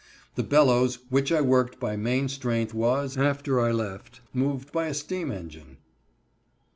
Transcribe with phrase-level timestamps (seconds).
[0.33, 4.95] The bellows which I worked by main strength was, after I left, moved by a
[4.95, 5.77] steam engine.